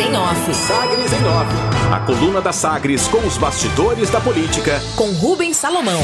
em 0.00 0.16
Off. 0.16 0.54
Sagres 0.54 1.12
em 1.12 1.24
Off. 1.26 1.92
A 1.92 2.00
coluna 2.00 2.40
da 2.40 2.52
Sagres 2.52 3.06
com 3.08 3.18
os 3.18 3.36
bastidores 3.36 4.10
da 4.10 4.20
política. 4.20 4.80
Com 4.96 5.10
Rubens 5.12 5.56
Salomão. 5.56 6.00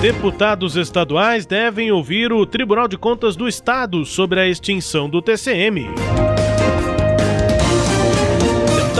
Deputados 0.00 0.76
estaduais 0.76 1.46
devem 1.46 1.92
ouvir 1.92 2.32
o 2.32 2.44
Tribunal 2.44 2.88
de 2.88 2.96
Contas 2.96 3.36
do 3.36 3.48
Estado 3.48 4.04
sobre 4.04 4.40
a 4.40 4.48
extinção 4.48 5.08
do 5.08 5.22
TCM. 5.22 5.88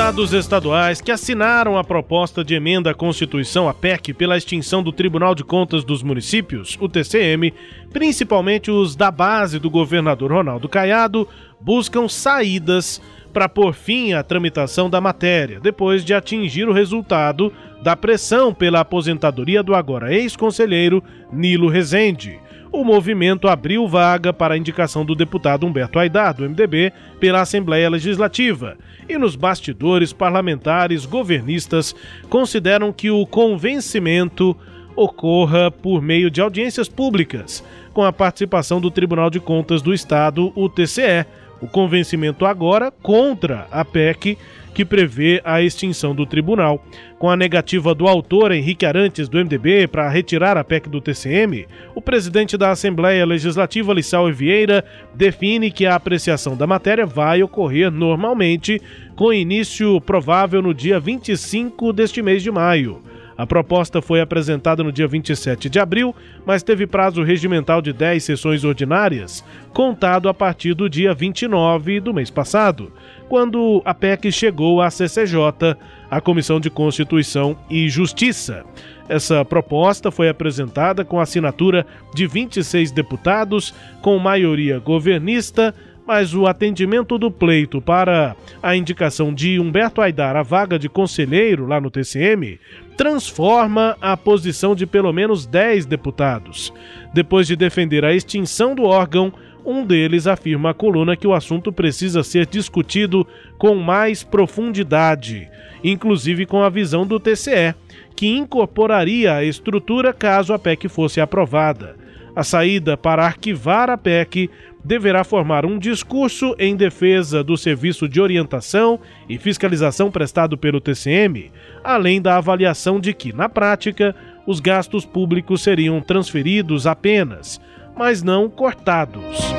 Deputados 0.03 0.33
estaduais 0.33 1.01
que 1.01 1.13
assinaram 1.13 1.79
a 1.79 1.85
proposta 1.85 2.43
de 2.43 2.57
emenda 2.57 2.91
à 2.91 2.95
Constituição, 2.95 3.69
a 3.69 3.73
PEC, 3.73 4.13
pela 4.13 4.37
extinção 4.37 4.83
do 4.83 4.91
Tribunal 4.91 5.33
de 5.33 5.45
Contas 5.45 5.85
dos 5.85 6.03
Municípios, 6.03 6.77
o 6.81 6.89
TCM, 6.89 7.55
principalmente 7.93 8.69
os 8.69 8.97
da 8.97 9.13
base 9.13 9.61
do 9.61 9.71
governador 9.71 10.33
Ronaldo 10.33 10.69
Caiado, 10.69 11.29
buscam 11.61 12.09
saídas 12.09 13.01
para 13.33 13.49
pôr 13.49 13.73
fim 13.75 14.13
à 14.13 14.25
tramitação 14.25 14.91
da 14.91 15.01
matéria, 15.01 15.61
depois 15.61 16.05
de 16.05 16.13
atingir 16.13 16.69
o 16.69 16.73
resultado 16.73 17.53
da 17.81 17.95
pressão 17.95 18.53
pela 18.53 18.81
aposentadoria 18.81 19.63
do 19.63 19.73
agora 19.73 20.13
ex-conselheiro 20.13 21.01
Nilo 21.33 21.69
Rezende. 21.69 22.41
O 22.73 22.85
movimento 22.85 23.49
abriu 23.49 23.87
vaga 23.87 24.33
para 24.33 24.55
a 24.55 24.57
indicação 24.57 25.05
do 25.05 25.15
deputado 25.15 25.67
Humberto 25.67 25.99
Aidar, 25.99 26.33
do 26.33 26.49
MDB, 26.49 26.91
pela 27.21 27.43
Assembleia 27.43 27.91
Legislativa. 27.91 28.79
E 29.07 29.19
nos 29.19 29.37
bastidores 29.37 30.11
parlamentares 30.11 31.05
governistas 31.05 31.95
consideram 32.31 32.91
que 32.91 33.11
o 33.11 33.27
convencimento 33.27 34.57
ocorra 34.97 35.71
por 35.71 36.01
meio 36.01 36.31
de 36.31 36.41
audiências 36.41 36.89
públicas, 36.89 37.63
com 37.93 38.05
a 38.05 38.13
participação 38.13 38.81
do 38.81 38.91
Tribunal 38.91 39.29
de 39.29 39.39
Contas 39.39 39.83
do 39.83 39.93
Estado, 39.93 40.51
o 40.57 40.67
TCE. 40.67 41.27
O 41.61 41.69
convencimento 41.69 42.47
agora 42.47 42.91
contra 42.91 43.69
a 43.71 43.85
PEC 43.85 44.39
que 44.75 44.85
prevê 44.85 45.41
a 45.45 45.63
extinção 45.63 46.15
do 46.15 46.27
tribunal. 46.27 46.85
Com 47.19 47.31
a 47.31 47.37
negativa 47.37 47.95
do 47.95 48.09
autor 48.09 48.53
Henrique 48.53 48.87
Arantes, 48.87 49.29
do 49.29 49.39
MDB, 49.39 49.87
para 49.87 50.09
retirar 50.09 50.57
a 50.57 50.65
PEC 50.65 50.89
do 50.89 51.01
TCM, 51.01 51.67
o 51.95 52.01
presidente 52.01 52.57
da 52.57 52.71
Assembleia 52.71 53.25
Legislativa, 53.25 53.93
Lissau 53.93 54.33
Vieira, 54.33 54.85
define 55.15 55.71
que 55.71 55.87
a 55.87 55.95
apreciação 55.95 56.57
da 56.57 56.67
matéria 56.67 57.07
vai 57.07 57.43
ocorrer 57.43 57.91
normalmente, 57.91 58.81
com 59.15 59.33
início 59.33 60.01
provável 60.01 60.63
no 60.63 60.75
dia 60.75 60.99
25 60.99 61.93
deste 61.93 62.23
mês 62.23 62.43
de 62.43 62.51
maio. 62.51 63.03
A 63.37 63.47
proposta 63.47 64.03
foi 64.03 64.21
apresentada 64.21 64.83
no 64.85 64.93
dia 64.93 65.09
27 65.09 65.69
de 65.69 65.79
abril, 65.79 66.15
mas 66.45 66.63
teve 66.63 66.87
prazo 66.87 67.23
regimental 67.23 67.81
de 67.81 67.93
10 67.93 68.23
sessões 68.23 68.63
ordinárias, 68.63 69.45
contado 69.73 70.29
a 70.29 70.35
partir 70.35 70.75
do 70.75 70.89
dia 70.89 71.15
29 71.15 72.01
do 72.01 72.13
mês 72.13 72.31
passado, 72.31 72.93
quando 73.33 73.81
a 73.87 73.95
PEC 73.95 74.31
chegou 74.31 74.83
à 74.83 74.91
CCJ, 74.91 75.75
a 76.11 76.21
Comissão 76.21 76.61
de 76.61 76.69
Constituição 76.69 77.57
e 77.71 77.89
Justiça. 77.89 78.63
Essa 79.09 79.43
proposta 79.43 80.11
foi 80.11 80.29
apresentada 80.29 81.03
com 81.03 81.19
assinatura 81.19 81.87
de 82.15 82.27
26 82.27 82.93
deputados, 82.93 83.75
com 84.03 84.19
maioria 84.19 84.79
governista 84.79 85.75
mas 86.07 86.35
o 86.35 86.47
atendimento 86.47 87.17
do 87.17 87.31
pleito 87.31 87.81
para 87.81 88.35
a 88.61 88.75
indicação 88.75 89.33
de 89.33 89.61
Humberto 89.61 90.01
Aidar 90.01 90.37
à 90.37 90.43
vaga 90.43 90.77
de 90.77 90.89
conselheiro 90.89 91.65
lá 91.65 91.81
no 91.81 91.93
TCM 91.93 92.59
transforma 92.97 93.97
a 94.01 94.17
posição 94.17 94.75
de 94.75 94.85
pelo 94.85 95.13
menos 95.13 95.47
10 95.47 95.87
deputados. 95.87 96.73
Depois 97.15 97.47
de 97.47 97.57
defender 97.57 98.05
a 98.05 98.13
extinção 98.13 98.75
do 98.75 98.83
órgão, 98.83 99.33
um 99.65 99.85
deles 99.85 100.27
afirma 100.27 100.71
à 100.71 100.75
coluna 100.75 101.17
que 101.17 101.27
o 101.27 101.35
assunto 101.35 101.73
precisa 101.73 102.23
ser 102.23 102.47
discutido 102.47 103.27
com 103.59 103.75
mais 103.75 104.23
profundidade, 104.23 105.49
inclusive 105.83 106.47
com 106.47 106.63
a 106.63 106.69
visão 106.69 107.07
do 107.07 107.19
TCE, 107.21 107.75
que 108.15 108.27
incorporaria 108.27 109.35
a 109.35 109.45
estrutura 109.45 110.13
caso 110.13 110.53
a 110.53 110.59
PEC 110.59 110.89
fosse 110.89 111.21
aprovada. 111.21 111.97
A 112.35 112.43
saída 112.43 112.97
para 112.97 113.27
arquivar 113.27 113.91
a 113.91 113.99
PEC 113.99 114.49
deverá 114.83 115.23
formar 115.23 115.67
um 115.67 115.79
discurso 115.79 116.57
em 116.59 116.75
defesa 116.75 117.45
do 117.45 117.57
serviço 117.57 118.09
de 118.09 118.21
orientação 118.21 118.99
e 119.29 119.39
fiscalização 119.39 120.11
prestado 120.11 120.57
pelo 120.57 120.81
TCM, 120.81 121.53
além 121.85 122.21
da 122.21 122.37
avaliação 122.37 122.99
de 122.99 123.13
que, 123.13 123.33
na 123.33 123.49
prática, 123.49 124.15
os 124.47 124.61
gastos 124.61 125.05
públicos 125.05 125.63
seriam 125.63 126.01
transferidos 126.01 126.87
apenas, 126.87 127.61
mas 127.97 128.23
não 128.23 128.49
cortados. 128.49 129.53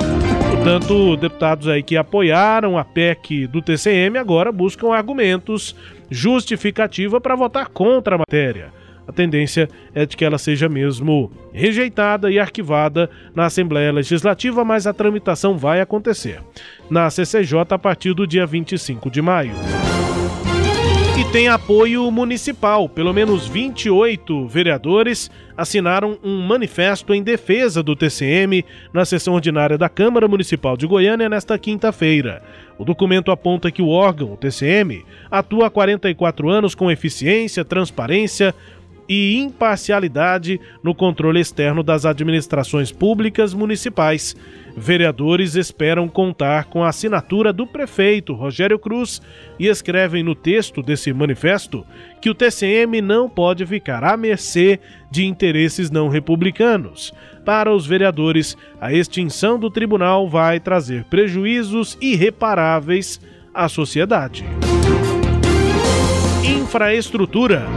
Portanto, 0.49 1.17
deputados 1.17 1.67
aí 1.67 1.83
que 1.83 1.97
apoiaram 1.97 2.77
a 2.77 2.83
PEC 2.85 3.47
do 3.47 3.61
TCM 3.61 4.17
agora 4.17 4.51
buscam 4.51 4.93
argumentos 4.93 5.75
justificativa 6.09 7.19
para 7.19 7.35
votar 7.35 7.67
contra 7.67 8.15
a 8.15 8.19
matéria 8.19 8.71
a 9.07 9.11
tendência 9.11 9.69
é 9.93 10.05
de 10.05 10.15
que 10.15 10.23
ela 10.23 10.37
seja 10.37 10.69
mesmo 10.69 11.31
rejeitada 11.51 12.31
e 12.31 12.39
arquivada 12.39 13.09
na 13.35 13.45
Assembleia 13.45 13.91
Legislativa, 13.91 14.63
mas 14.63 14.87
a 14.87 14.93
tramitação 14.93 15.57
vai 15.57 15.81
acontecer 15.81 16.39
na 16.89 17.09
CCJ 17.09 17.59
a 17.69 17.79
partir 17.79 18.13
do 18.13 18.25
dia 18.25 18.45
25 18.45 19.09
de 19.09 19.21
maio. 19.21 19.53
E 21.15 21.23
tem 21.25 21.47
apoio 21.47 22.09
municipal. 22.09 22.89
Pelo 22.89 23.13
menos 23.13 23.47
28 23.47 24.47
vereadores 24.47 25.29
assinaram 25.55 26.17
um 26.23 26.41
manifesto 26.41 27.13
em 27.13 27.21
defesa 27.21 27.83
do 27.83 27.95
TCM 27.95 28.65
na 28.91 29.05
sessão 29.05 29.35
ordinária 29.35 29.77
da 29.77 29.87
Câmara 29.87 30.27
Municipal 30.27 30.75
de 30.75 30.87
Goiânia 30.87 31.29
nesta 31.29 31.55
quinta-feira. 31.59 32.41
O 32.79 32.83
documento 32.83 33.29
aponta 33.29 33.69
que 33.69 33.81
o 33.81 33.89
órgão, 33.89 34.33
o 34.33 34.37
TCM, 34.37 35.05
atua 35.29 35.67
há 35.67 35.69
44 35.69 36.49
anos 36.49 36.73
com 36.73 36.89
eficiência, 36.89 37.63
transparência, 37.63 38.55
e 39.07 39.37
imparcialidade 39.37 40.59
no 40.81 40.95
controle 40.95 41.39
externo 41.39 41.83
das 41.83 42.05
administrações 42.05 42.91
públicas 42.91 43.53
municipais. 43.53 44.35
Vereadores 44.75 45.55
esperam 45.55 46.07
contar 46.07 46.65
com 46.65 46.83
a 46.83 46.89
assinatura 46.89 47.53
do 47.53 47.67
prefeito 47.67 48.33
Rogério 48.33 48.79
Cruz 48.79 49.21
e 49.59 49.67
escrevem 49.67 50.23
no 50.23 50.33
texto 50.33 50.81
desse 50.81 51.13
manifesto 51.13 51.85
que 52.19 52.29
o 52.29 52.33
TCM 52.33 53.01
não 53.01 53.29
pode 53.29 53.65
ficar 53.65 54.03
à 54.03 54.17
mercê 54.17 54.79
de 55.11 55.25
interesses 55.25 55.91
não 55.91 56.07
republicanos. 56.07 57.13
Para 57.45 57.73
os 57.73 57.85
vereadores, 57.85 58.57
a 58.79 58.91
extinção 58.93 59.59
do 59.59 59.69
tribunal 59.69 60.27
vai 60.27 60.59
trazer 60.59 61.03
prejuízos 61.03 61.97
irreparáveis 62.01 63.19
à 63.53 63.67
sociedade. 63.69 64.43
Infraestrutura. 66.43 67.67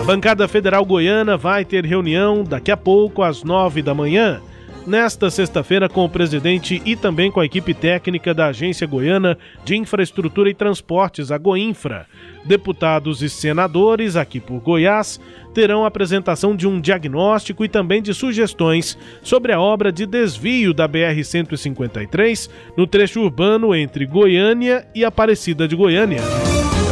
A 0.00 0.04
bancada 0.04 0.48
federal 0.48 0.84
goiana 0.84 1.36
vai 1.36 1.64
ter 1.64 1.84
reunião 1.84 2.44
daqui 2.44 2.70
a 2.70 2.76
pouco, 2.76 3.22
às 3.22 3.42
nove 3.42 3.82
da 3.82 3.94
manhã, 3.94 4.40
nesta 4.86 5.30
sexta-feira, 5.30 5.88
com 5.88 6.04
o 6.04 6.08
presidente 6.08 6.80
e 6.84 6.96
também 6.96 7.30
com 7.30 7.40
a 7.40 7.44
equipe 7.44 7.74
técnica 7.74 8.32
da 8.32 8.46
Agência 8.46 8.86
Goiana 8.86 9.36
de 9.64 9.76
Infraestrutura 9.76 10.48
e 10.48 10.54
Transportes, 10.54 11.30
a 11.30 11.36
Goinfra. 11.36 12.06
Deputados 12.44 13.22
e 13.22 13.28
senadores 13.28 14.16
aqui 14.16 14.40
por 14.40 14.60
Goiás 14.60 15.20
terão 15.52 15.84
apresentação 15.84 16.56
de 16.56 16.66
um 16.66 16.80
diagnóstico 16.80 17.64
e 17.64 17.68
também 17.68 18.00
de 18.00 18.14
sugestões 18.14 18.96
sobre 19.22 19.52
a 19.52 19.60
obra 19.60 19.92
de 19.92 20.06
desvio 20.06 20.72
da 20.72 20.88
BR-153 20.88 22.48
no 22.76 22.86
trecho 22.86 23.20
urbano 23.20 23.74
entre 23.74 24.06
Goiânia 24.06 24.86
e 24.94 25.04
Aparecida 25.04 25.68
de 25.68 25.76
Goiânia 25.76 26.22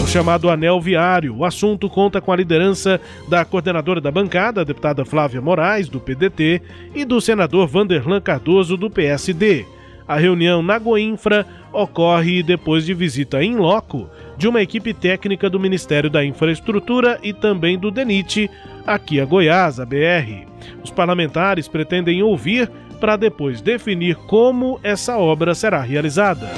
o 0.07 0.09
chamado 0.09 0.49
Anel 0.49 0.81
Viário. 0.81 1.37
O 1.37 1.45
assunto 1.45 1.91
conta 1.91 2.21
com 2.21 2.31
a 2.31 2.37
liderança 2.37 3.01
da 3.29 3.45
coordenadora 3.45 4.01
da 4.01 4.09
bancada, 4.09 4.61
a 4.61 4.65
deputada 4.65 5.05
Flávia 5.05 5.41
Moraes, 5.41 5.89
do 5.89 5.99
PDT, 5.99 6.63
e 6.95 7.05
do 7.05 7.21
senador 7.21 7.67
Vanderlan 7.67 8.21
Cardoso, 8.21 8.77
do 8.77 8.89
PSD. 8.89 9.67
A 10.07 10.17
reunião 10.17 10.63
na 10.63 10.79
Goinfra 10.79 11.45
ocorre 11.73 12.41
depois 12.45 12.87
de 12.87 12.95
visita 12.95 13.43
em 13.43 13.57
loco 13.57 14.09
de 14.39 14.47
uma 14.47 14.63
equipe 14.63 14.95
técnica 14.95 15.51
do 15.51 15.59
Ministério 15.59 16.09
da 16.09 16.25
Infraestrutura 16.25 17.19
e 17.21 17.33
também 17.33 17.77
do 17.77 17.91
DENIT, 17.91 18.49
aqui 18.87 19.21
a 19.21 19.25
Goiás, 19.25 19.81
a 19.81 19.85
BR. 19.85 20.47
Os 20.85 20.91
parlamentares 20.93 21.67
pretendem 21.67 22.23
ouvir 22.23 22.71
para 23.01 23.17
depois 23.17 23.61
definir 23.61 24.15
como 24.15 24.79
essa 24.85 25.19
obra 25.19 25.53
será 25.53 25.81
realizada. 25.81 26.49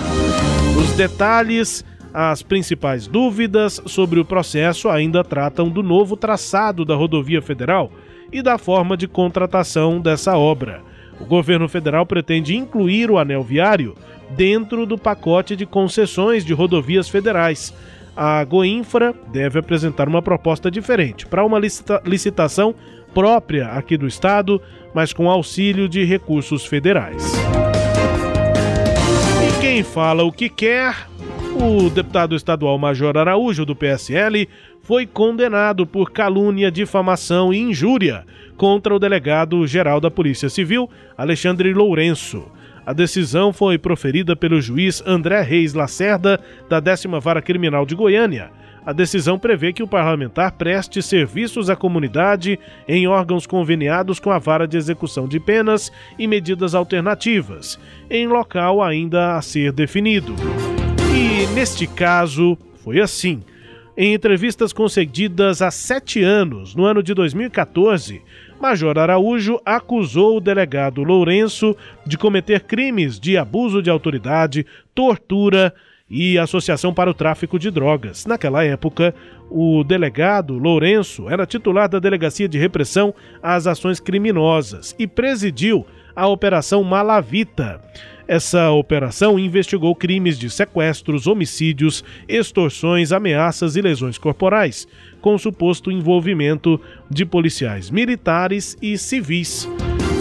Os 0.78 0.92
detalhes 0.92 1.82
as 2.20 2.42
principais 2.42 3.06
dúvidas 3.06 3.80
sobre 3.86 4.18
o 4.18 4.24
processo 4.24 4.88
ainda 4.88 5.22
tratam 5.22 5.68
do 5.68 5.84
novo 5.84 6.16
traçado 6.16 6.84
da 6.84 6.96
rodovia 6.96 7.40
federal 7.40 7.92
e 8.32 8.42
da 8.42 8.58
forma 8.58 8.96
de 8.96 9.06
contratação 9.06 10.00
dessa 10.00 10.36
obra. 10.36 10.82
O 11.20 11.24
governo 11.24 11.68
federal 11.68 12.04
pretende 12.04 12.56
incluir 12.56 13.08
o 13.08 13.18
anel 13.18 13.44
viário 13.44 13.94
dentro 14.30 14.84
do 14.84 14.98
pacote 14.98 15.54
de 15.54 15.64
concessões 15.64 16.44
de 16.44 16.52
rodovias 16.52 17.08
federais. 17.08 17.72
A 18.16 18.42
Goinfra 18.42 19.14
deve 19.32 19.60
apresentar 19.60 20.08
uma 20.08 20.20
proposta 20.20 20.68
diferente 20.72 21.24
para 21.24 21.44
uma 21.44 21.60
licita 21.60 22.02
licitação 22.04 22.74
própria 23.14 23.68
aqui 23.68 23.96
do 23.96 24.08
estado, 24.08 24.60
mas 24.92 25.12
com 25.12 25.30
auxílio 25.30 25.88
de 25.88 26.02
recursos 26.02 26.66
federais. 26.66 27.32
Quem 29.60 29.84
fala 29.84 30.24
o 30.24 30.32
que 30.32 30.48
quer, 30.48 31.06
o 31.60 31.90
deputado 31.90 32.36
estadual 32.36 32.78
Major 32.78 33.16
Araújo, 33.16 33.64
do 33.64 33.74
PSL, 33.74 34.48
foi 34.82 35.06
condenado 35.06 35.86
por 35.86 36.10
calúnia, 36.10 36.70
difamação 36.70 37.52
e 37.52 37.58
injúria 37.58 38.24
contra 38.56 38.94
o 38.94 38.98
delegado-geral 38.98 40.00
da 40.00 40.10
Polícia 40.10 40.48
Civil, 40.48 40.88
Alexandre 41.16 41.72
Lourenço. 41.74 42.44
A 42.86 42.92
decisão 42.92 43.52
foi 43.52 43.76
proferida 43.76 44.34
pelo 44.34 44.60
juiz 44.60 45.02
André 45.06 45.42
Reis 45.42 45.74
Lacerda, 45.74 46.40
da 46.68 46.80
10 46.80 47.04
Vara 47.20 47.42
Criminal 47.42 47.84
de 47.84 47.94
Goiânia. 47.94 48.50
A 48.86 48.92
decisão 48.92 49.38
prevê 49.38 49.72
que 49.72 49.82
o 49.82 49.88
parlamentar 49.88 50.52
preste 50.52 51.02
serviços 51.02 51.68
à 51.68 51.76
comunidade 51.76 52.58
em 52.86 53.06
órgãos 53.06 53.46
conveniados 53.46 54.18
com 54.18 54.30
a 54.30 54.38
Vara 54.38 54.66
de 54.66 54.78
Execução 54.78 55.28
de 55.28 55.38
Penas 55.38 55.92
e 56.18 56.26
medidas 56.26 56.74
alternativas, 56.74 57.78
em 58.08 58.26
local 58.26 58.82
ainda 58.82 59.36
a 59.36 59.42
ser 59.42 59.72
definido. 59.72 60.34
E 61.20 61.48
neste 61.48 61.84
caso, 61.84 62.56
foi 62.84 63.00
assim. 63.00 63.42
Em 63.96 64.14
entrevistas 64.14 64.72
concedidas 64.72 65.60
há 65.60 65.68
sete 65.68 66.22
anos, 66.22 66.76
no 66.76 66.84
ano 66.84 67.02
de 67.02 67.12
2014, 67.12 68.22
Major 68.60 68.96
Araújo 68.96 69.60
acusou 69.66 70.36
o 70.36 70.40
delegado 70.40 71.02
Lourenço 71.02 71.76
de 72.06 72.16
cometer 72.16 72.60
crimes 72.60 73.18
de 73.18 73.36
abuso 73.36 73.82
de 73.82 73.90
autoridade, 73.90 74.64
tortura 74.94 75.74
e 76.08 76.38
associação 76.38 76.94
para 76.94 77.10
o 77.10 77.14
tráfico 77.14 77.58
de 77.58 77.68
drogas. 77.68 78.24
Naquela 78.24 78.62
época, 78.62 79.12
o 79.50 79.82
delegado 79.82 80.56
Lourenço 80.56 81.28
era 81.28 81.44
titular 81.44 81.88
da 81.88 81.98
Delegacia 81.98 82.48
de 82.48 82.58
Repressão 82.58 83.12
às 83.42 83.66
Ações 83.66 83.98
Criminosas 83.98 84.94
e 84.96 85.04
presidiu 85.04 85.84
a 86.14 86.28
Operação 86.28 86.84
Malavita. 86.84 87.80
Essa 88.28 88.70
operação 88.70 89.38
investigou 89.38 89.94
crimes 89.94 90.38
de 90.38 90.50
sequestros, 90.50 91.26
homicídios, 91.26 92.04
extorsões, 92.28 93.10
ameaças 93.10 93.74
e 93.74 93.80
lesões 93.80 94.18
corporais, 94.18 94.86
com 95.22 95.38
suposto 95.38 95.90
envolvimento 95.90 96.78
de 97.10 97.24
policiais 97.24 97.88
militares 97.90 98.76
e 98.82 98.98
civis. 98.98 99.66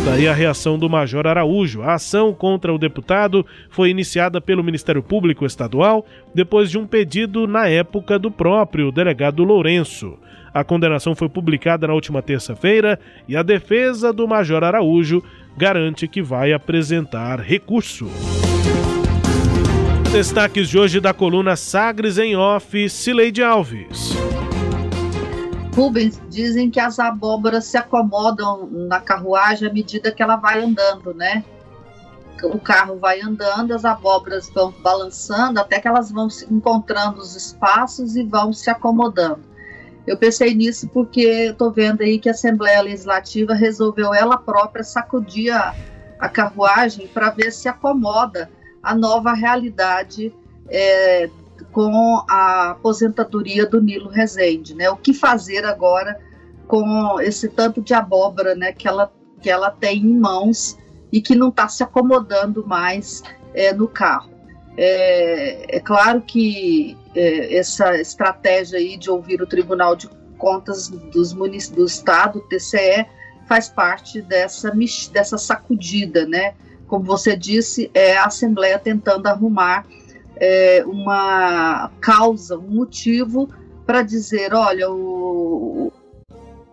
Daí 0.05 0.25
a 0.25 0.33
reação 0.33 0.79
do 0.79 0.89
Major 0.89 1.27
Araújo. 1.27 1.81
A 1.81 1.95
ação 1.95 2.33
contra 2.33 2.73
o 2.73 2.77
deputado 2.77 3.45
foi 3.69 3.89
iniciada 3.89 4.39
pelo 4.39 4.63
Ministério 4.63 5.03
Público 5.03 5.45
Estadual 5.45 6.05
depois 6.33 6.71
de 6.71 6.77
um 6.77 6.87
pedido 6.87 7.45
na 7.45 7.67
época 7.67 8.17
do 8.17 8.31
próprio 8.31 8.89
delegado 8.89 9.43
Lourenço. 9.43 10.17
A 10.57 10.63
condenação 10.63 11.13
foi 11.13 11.29
publicada 11.29 11.85
na 11.85 11.93
última 11.93 12.19
terça-feira 12.19 12.99
e 13.27 13.37
a 13.37 13.43
defesa 13.43 14.11
do 14.11 14.27
Major 14.27 14.63
Araújo 14.63 15.23
garante 15.55 16.07
que 16.07 16.19
vai 16.19 16.51
apresentar 16.51 17.39
recurso. 17.39 18.07
Destaques 20.11 20.67
de 20.67 20.79
hoje 20.79 20.99
da 20.99 21.13
coluna 21.13 21.55
Sagres 21.55 22.17
em 22.17 22.35
Off, 22.35 22.89
Cileide 22.89 23.43
Alves. 23.43 24.15
Rubens, 25.75 26.19
dizem 26.27 26.71
que 26.71 26.79
as 26.79 26.97
abóboras 26.97 27.65
se 27.65 27.77
acomodam 27.77 28.67
na 28.67 28.99
carruagem 28.99 29.69
à 29.69 29.71
medida 29.71 30.11
que 30.11 30.23
ela 30.23 30.37
vai 30.37 30.63
andando, 30.63 31.13
né? 31.13 31.45
O 32.41 32.57
carro 32.57 32.97
vai 32.97 33.21
andando, 33.21 33.75
as 33.75 33.85
abóboras 33.85 34.49
vão 34.49 34.73
balançando 34.81 35.59
até 35.59 35.79
que 35.79 35.87
elas 35.87 36.11
vão 36.11 36.27
encontrando 36.49 37.19
os 37.19 37.35
espaços 37.35 38.15
e 38.15 38.23
vão 38.23 38.51
se 38.51 38.71
acomodando. 38.71 39.56
Eu 40.07 40.17
pensei 40.17 40.55
nisso 40.55 40.87
porque 40.87 41.49
estou 41.51 41.69
vendo 41.69 42.01
aí 42.01 42.17
que 42.17 42.29
a 42.29 42.31
Assembleia 42.31 42.81
Legislativa 42.81 43.53
resolveu 43.53 44.13
ela 44.13 44.37
própria 44.37 44.83
sacudir 44.83 45.51
a, 45.51 45.75
a 46.17 46.29
carruagem 46.29 47.07
para 47.07 47.29
ver 47.29 47.51
se 47.51 47.67
acomoda 47.67 48.49
a 48.81 48.95
nova 48.95 49.33
realidade 49.33 50.33
é, 50.69 51.29
com 51.73 52.23
a 52.29 52.71
aposentadoria 52.71 53.65
do 53.65 53.81
Nilo 53.81 54.09
Rezende, 54.09 54.73
né? 54.73 54.89
O 54.89 54.95
que 54.95 55.13
fazer 55.13 55.65
agora 55.65 56.17
com 56.67 57.19
esse 57.19 57.49
tanto 57.49 57.81
de 57.81 57.93
abóbora, 57.93 58.55
né, 58.55 58.71
que 58.71 58.87
ela 58.87 59.11
que 59.39 59.49
ela 59.49 59.69
tem 59.69 59.99
em 59.99 60.17
mãos 60.17 60.77
e 61.11 61.21
que 61.21 61.35
não 61.35 61.49
está 61.49 61.67
se 61.67 61.83
acomodando 61.83 62.65
mais 62.65 63.21
é, 63.53 63.71
no 63.71 63.87
carro. 63.87 64.31
É, 64.75 65.77
é 65.77 65.79
claro 65.79 66.21
que 66.21 66.97
essa 67.17 67.99
estratégia 67.99 68.79
aí 68.79 68.97
de 68.97 69.09
ouvir 69.09 69.41
o 69.41 69.47
Tribunal 69.47 69.95
de 69.95 70.09
Contas 70.37 70.87
dos 70.87 71.33
do 71.33 71.85
Estado, 71.85 72.41
TCE, 72.41 73.05
faz 73.47 73.69
parte 73.69 74.21
dessa, 74.21 74.71
dessa 75.11 75.37
sacudida, 75.37 76.25
né? 76.27 76.53
Como 76.85 77.03
você 77.03 77.35
disse, 77.35 77.89
é 77.93 78.17
a 78.17 78.25
Assembleia 78.25 78.77
tentando 78.77 79.27
arrumar 79.27 79.85
é, 80.35 80.83
uma 80.85 81.91
causa, 81.99 82.57
um 82.57 82.69
motivo 82.69 83.49
para 83.85 84.03
dizer, 84.03 84.53
olha, 84.53 84.89
o, 84.91 85.91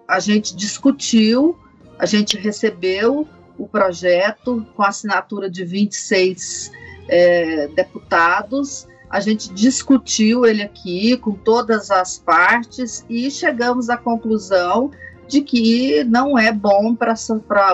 a 0.06 0.20
gente 0.20 0.54
discutiu, 0.54 1.58
a 1.98 2.06
gente 2.06 2.36
recebeu 2.36 3.26
o 3.56 3.68
projeto 3.68 4.66
com 4.74 4.82
assinatura 4.82 5.48
de 5.48 5.64
26 5.64 6.70
é, 7.08 7.68
deputados. 7.68 8.86
A 9.08 9.20
gente 9.20 9.52
discutiu 9.52 10.44
ele 10.44 10.62
aqui 10.62 11.16
com 11.16 11.32
todas 11.32 11.90
as 11.90 12.18
partes 12.18 13.04
e 13.08 13.30
chegamos 13.30 13.88
à 13.88 13.96
conclusão 13.96 14.90
de 15.28 15.40
que 15.40 16.04
não 16.04 16.38
é 16.38 16.52
bom 16.52 16.94
para 16.94 17.14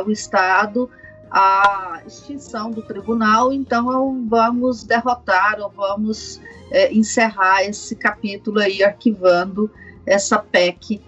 o 0.06 0.10
Estado 0.10 0.90
a 1.30 2.02
extinção 2.06 2.70
do 2.70 2.82
tribunal, 2.82 3.52
então 3.52 4.26
vamos 4.28 4.82
derrotar 4.82 5.60
ou 5.60 5.70
vamos 5.70 6.40
é, 6.70 6.92
encerrar 6.92 7.62
esse 7.62 7.94
capítulo 7.94 8.58
aí, 8.58 8.82
arquivando 8.82 9.70
essa 10.04 10.38
PEC 10.38 11.00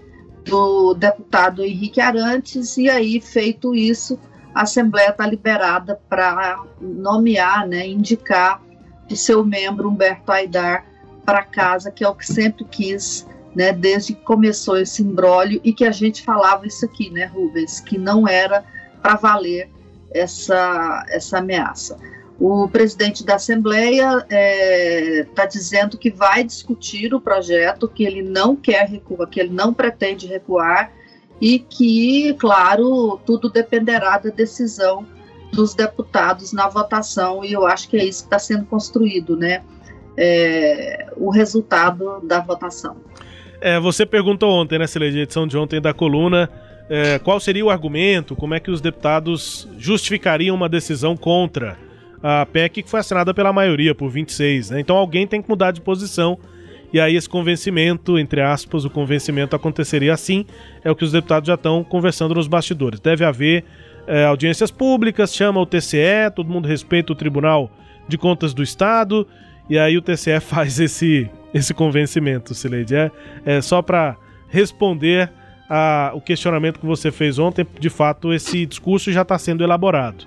do 0.45 0.95
deputado 0.95 1.65
Henrique 1.65 2.01
Arantes, 2.01 2.77
e 2.77 2.89
aí, 2.89 3.21
feito 3.21 3.75
isso, 3.75 4.19
a 4.55 4.63
Assembleia 4.63 5.11
está 5.11 5.27
liberada 5.27 6.01
para 6.09 6.63
nomear, 6.81 7.67
né, 7.67 7.87
indicar 7.87 8.63
o 9.11 9.17
seu 9.17 9.45
membro 9.45 9.89
Humberto 9.89 10.31
Aidar 10.33 10.85
para 11.25 11.43
casa, 11.43 11.91
que 11.91 12.05
é 12.05 12.09
o 12.09 12.15
que 12.15 12.27
sempre 12.27 12.65
quis, 12.65 13.27
né, 13.55 13.73
desde 13.73 14.15
que 14.15 14.23
começou 14.23 14.79
esse 14.79 15.03
embrólio 15.03 15.61
e 15.63 15.73
que 15.73 15.85
a 15.85 15.91
gente 15.91 16.23
falava 16.23 16.67
isso 16.67 16.85
aqui, 16.85 17.11
né, 17.11 17.27
Rubens, 17.27 17.81
que 17.81 17.99
não 17.99 18.27
era 18.27 18.65
para 19.01 19.15
valer 19.17 19.69
essa, 20.11 21.05
essa 21.09 21.39
ameaça. 21.39 21.99
O 22.41 22.67
presidente 22.69 23.25
da 23.25 23.37
Assembleia 23.37 24.19
está 24.19 24.27
é, 24.31 25.27
tá 25.35 25.47
dizendo 25.47 25.97
que 25.97 26.11
vai 26.11 26.43
discutir 26.43 27.15
o 27.15 27.21
projeto, 27.21 27.87
que 27.87 28.05
ele 28.05 28.23
não 28.23 28.57
quer 28.57 28.89
recuar, 28.89 29.29
que 29.29 29.39
ele 29.39 29.53
não 29.53 29.73
pretende 29.73 30.27
recuar, 30.27 30.91
e 31.41 31.59
que, 31.59 32.35
claro, 32.35 33.21
tudo 33.27 33.51
dependerá 33.51 34.17
da 34.17 34.31
decisão 34.31 35.07
dos 35.53 35.75
deputados 35.75 36.53
na 36.53 36.69
votação, 36.69 37.45
e 37.45 37.53
eu 37.53 37.67
acho 37.67 37.89
que 37.89 37.97
é 37.97 38.05
isso 38.05 38.23
que 38.23 38.27
está 38.27 38.39
sendo 38.39 38.65
construído, 38.65 39.37
né? 39.37 39.63
É, 40.17 41.07
o 41.17 41.31
resultado 41.31 42.21
da 42.23 42.41
votação. 42.41 42.97
É, 43.61 43.79
você 43.79 44.05
perguntou 44.05 44.51
ontem, 44.51 44.79
né, 44.79 44.87
Celeste, 44.87 45.19
edição 45.19 45.47
de 45.47 45.57
ontem 45.57 45.81
da 45.81 45.95
coluna, 45.95 46.51
é, 46.91 47.19
qual 47.19 47.39
seria 47.39 47.65
o 47.65 47.71
argumento, 47.71 48.35
como 48.35 48.55
é 48.55 48.61
que 48.61 48.71
os 48.71 48.81
deputados 48.81 49.69
justificariam 49.79 50.55
uma 50.55 50.69
decisão 50.69 51.17
contra 51.17 51.79
a 52.23 52.45
PEC 52.45 52.83
que 52.83 52.91
foi 52.91 53.01
assinada 53.01 53.33
pela 53.33 53.53
maioria, 53.53 53.95
por 53.95 54.11
26, 54.11 54.71
né? 54.71 54.81
Então 54.81 54.97
alguém 54.97 55.27
tem 55.27 55.41
que 55.41 55.49
mudar 55.49 55.71
de 55.71 55.81
posição 55.81 56.39
e 56.93 57.01
aí 57.01 57.17
esse 57.17 57.29
convencimento, 57.29 58.19
entre 58.19 58.43
aspas, 58.43 58.85
o 58.85 58.91
convencimento 58.91 59.57
aconteceria 59.57 60.13
assim, 60.13 60.45
é 60.85 60.91
o 60.91 60.95
que 60.95 61.05
os 61.05 61.13
deputados 61.13 61.47
já 61.47 61.55
estão 61.55 61.83
conversando 61.83 62.35
nos 62.35 62.47
bastidores. 62.47 63.01
Deve 63.01 63.25
haver 63.25 63.65
é, 64.07 64.25
audiências 64.25 64.71
públicas, 64.71 65.35
chama 65.35 65.61
o 65.61 65.67
TCE, 65.67 66.31
todo 66.35 66.51
mundo 66.51 66.67
respeita 66.67 67.13
o 67.13 67.17
Tribunal 67.17 67.71
de 68.09 68.19
Contas 68.19 68.53
do 68.53 68.63
Estado, 68.63 69.27
e 69.69 69.79
aí 69.79 69.97
o 69.97 70.03
TCE 70.03 70.41
faz 70.43 70.79
esse, 70.81 71.31
esse 71.55 71.73
convencimento, 71.73 72.55
Sileide. 72.55 72.95
É, 72.95 73.11
é 73.45 73.61
só 73.61 73.81
para 73.83 74.17
responder 74.49 75.31
a, 75.69 76.13
o 76.15 76.21
questionamento 76.21 76.79
que 76.79 76.87
você 76.87 77.11
fez 77.11 77.39
ontem, 77.39 77.67
de 77.79 77.89
fato, 77.89 78.33
esse 78.33 78.67
discurso 78.67 79.11
já 79.11 79.23
está 79.23 79.39
sendo 79.39 79.65
elaborado. 79.65 80.27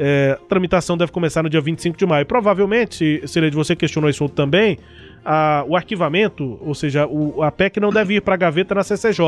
É, 0.00 0.38
a 0.40 0.48
tramitação 0.48 0.96
deve 0.96 1.10
começar 1.10 1.42
no 1.42 1.50
dia 1.50 1.60
25 1.60 1.98
de 1.98 2.06
maio. 2.06 2.24
Provavelmente, 2.24 3.20
Sileide, 3.26 3.56
você 3.56 3.74
questionou 3.74 4.08
isso 4.08 4.28
também, 4.28 4.78
a, 5.24 5.64
o 5.66 5.76
arquivamento, 5.76 6.58
ou 6.62 6.74
seja, 6.74 7.06
o, 7.06 7.42
a 7.42 7.50
PEC 7.50 7.80
não 7.80 7.90
deve 7.90 8.14
ir 8.14 8.22
para 8.22 8.34
a 8.34 8.36
gaveta 8.36 8.74
na 8.76 8.84
CCJ. 8.84 9.24